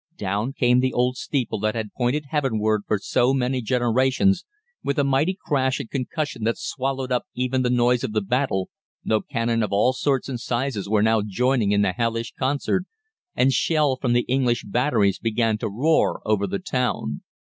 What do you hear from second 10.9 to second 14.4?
now joining in the hellish concert, and shell from the